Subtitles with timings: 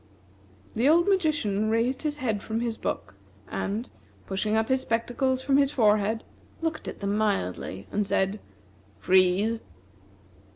[0.73, 3.13] The old magician raised his head from his book,
[3.47, 3.87] and,
[4.25, 6.23] pushing up his spectacles from his forehead,
[6.59, 8.39] looked at them mildly, and said:
[8.97, 9.61] "Freeze!"